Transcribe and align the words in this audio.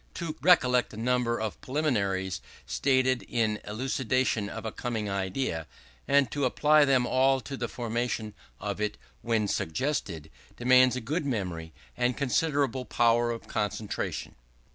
To 0.15 0.35
recollect 0.41 0.91
a 0.95 0.97
number 0.97 1.39
of 1.39 1.61
preliminaries 1.61 2.41
stated 2.65 3.21
in 3.29 3.59
elucidation 3.63 4.49
of 4.49 4.65
a 4.65 4.71
coming 4.71 5.07
idea, 5.11 5.67
and 6.07 6.31
to 6.31 6.45
apply 6.45 6.85
them 6.85 7.05
all 7.05 7.39
to 7.41 7.55
the 7.55 7.67
formation 7.67 8.33
of 8.59 8.81
it 8.81 8.97
when 9.21 9.47
suggested, 9.47 10.31
demands 10.57 10.95
a 10.95 11.01
good 11.01 11.27
memory 11.27 11.71
and 11.95 12.17
considerable 12.17 12.83
power 12.85 13.29
of 13.29 13.47
concentration. 13.47 14.33